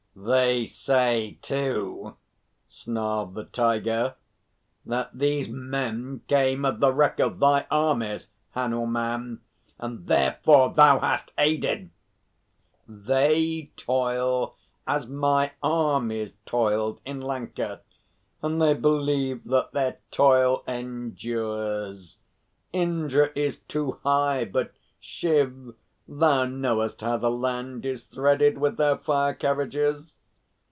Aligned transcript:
"They 0.13 0.65
say, 0.65 1.39
too," 1.41 2.17
snarled 2.67 3.33
the 3.33 3.45
Tiger, 3.45 4.15
"that 4.85 5.17
these 5.17 5.47
men 5.47 6.21
came 6.27 6.65
of 6.65 6.81
the 6.81 6.93
wreck 6.93 7.21
of 7.21 7.39
thy 7.39 7.65
armies, 7.71 8.27
Hanuman, 8.51 9.39
and 9.79 10.05
therefore 10.07 10.73
thou 10.73 10.99
hast 10.99 11.31
aided" 11.37 11.91
"They 12.89 13.71
toil 13.77 14.57
as 14.85 15.07
my 15.07 15.53
armies 15.63 16.33
toiled 16.45 16.99
in 17.05 17.21
Lanka, 17.21 17.79
and 18.43 18.61
they 18.61 18.73
believe 18.73 19.45
that 19.45 19.71
their 19.71 19.99
toil 20.11 20.63
endures. 20.67 22.19
Indra 22.73 23.29
is 23.33 23.59
too 23.59 23.99
high, 24.03 24.43
but 24.43 24.73
Shiv, 24.99 25.73
thou 26.07 26.43
knowest 26.43 26.99
how 26.99 27.15
the 27.15 27.31
land 27.31 27.85
is 27.85 28.03
threaded 28.03 28.57
with 28.57 28.75
their 28.75 28.97
fire 28.97 29.33
carriages." 29.33 30.17